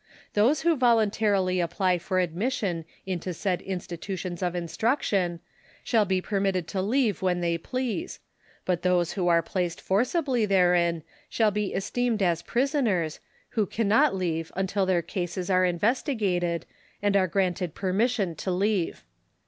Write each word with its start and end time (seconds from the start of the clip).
Those 0.33 0.61
who 0.61 0.75
voluntarily 0.75 1.59
apply 1.59 1.99
for 1.99 2.17
admission 2.17 2.85
into 3.05 3.35
said 3.35 3.61
institutions 3.61 4.41
of 4.41 4.55
instruction 4.55 5.41
shall 5.83 6.05
be 6.05 6.19
permitted 6.21 6.67
to 6.69 6.81
leave 6.81 7.21
when 7.21 7.39
they 7.41 7.55
please; 7.59 8.19
but 8.65 8.81
those 8.81 9.11
who 9.11 9.27
are 9.27 9.43
placed 9.43 9.79
forcibly 9.79 10.43
therein 10.47 11.03
shall 11.29 11.51
be 11.51 11.71
esteemed 11.75 12.23
as 12.23 12.41
prisoners, 12.41 13.19
who 13.49 13.67
cannot 13.67 14.15
leave 14.15 14.51
until 14.55 14.87
their 14.87 15.03
cases 15.03 15.51
are 15.51 15.65
investigated, 15.65 16.65
and 17.03 17.15
are 17.15 17.27
granted 17.27 17.75
permission 17.75 18.33
to 18.37 18.49
leave. 18.49 19.03